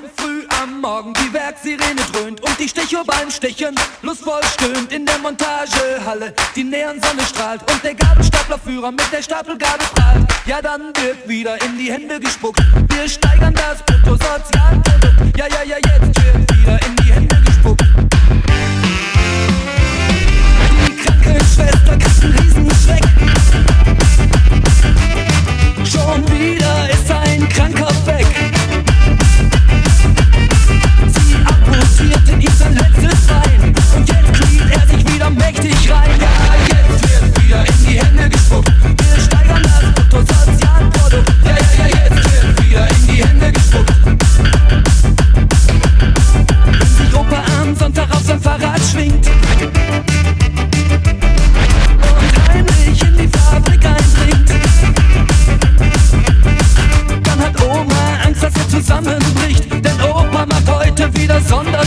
Wenn 0.00 0.10
früh 0.16 0.46
am 0.62 0.80
Morgen 0.80 1.12
die 1.14 1.32
Werksirene 1.32 2.00
dröhnt 2.12 2.40
und 2.40 2.58
die 2.58 2.68
Stecho 2.68 3.02
beim 3.04 3.30
Stechen 3.30 3.74
lustvoll 4.02 4.40
stöhnt 4.54 4.92
in 4.92 5.06
der 5.06 5.18
Montagehalle, 5.18 6.34
die 6.54 6.64
Neonsonne 6.64 7.22
strahlt 7.22 7.60
und 7.70 7.82
der 7.82 7.94
Gabelstaplerführer 7.94 8.90
mit 8.90 9.10
der 9.12 9.22
Stapelgabel 9.22 9.86
prahlt, 9.94 10.28
ja 10.46 10.60
dann 10.60 10.92
wird 10.96 11.28
wieder 11.28 11.60
in 11.62 11.78
die 11.78 11.90
Hände 11.90 12.20
gespuckt. 12.20 12.60
Wir 12.92 13.08
steigern 13.08 13.54
das 13.54 13.82
Bruttosozialprodukt, 13.84 15.36
ja 15.36 15.46
ja 15.46 15.62
ja 15.64 15.76
jetzt 15.76 16.22
wird 16.22 16.58
wieder 16.58 16.86
in 16.86 16.96
die 16.96 17.12
Hände 17.12 17.40
gespuckt. 17.44 18.17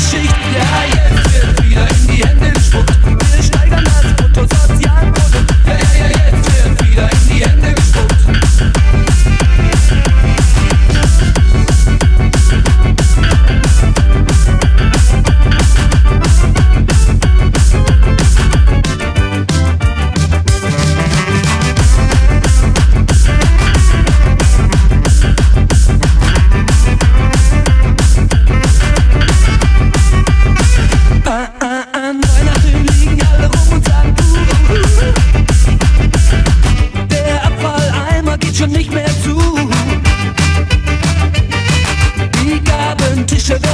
Wieder 0.02 0.22
Sonderschicht. 0.22 0.36
Ja, 0.56 1.31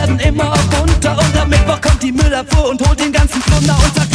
werden 0.08 0.19
immer 0.19 0.53
bunter 0.72 1.17
und 1.17 1.38
am 1.38 1.50
Mittwoch 1.50 1.81
kommt 1.81 2.02
die 2.02 2.11
Müllabfuhr 2.11 2.69
und 2.69 2.88
holt 2.88 3.00
den 3.00 3.11
ganzen 3.11 3.41
Plunder 3.41 3.77
und 3.83 4.06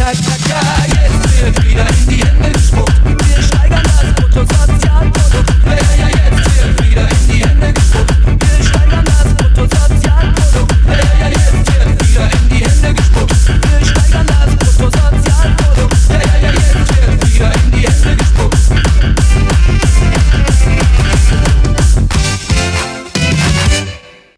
touch. 0.00 0.49